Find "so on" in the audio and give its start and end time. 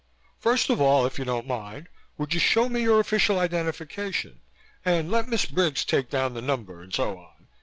6.91-7.47